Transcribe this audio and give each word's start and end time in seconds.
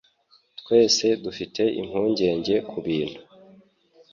Twese 0.59 1.05
dufite 1.23 1.61
impungenge 1.81 2.55
kubintu. 2.69 3.19